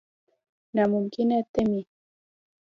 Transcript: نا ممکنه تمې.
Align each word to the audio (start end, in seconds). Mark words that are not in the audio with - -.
نا 0.75 0.83
ممکنه 0.93 1.37
تمې. 1.53 1.81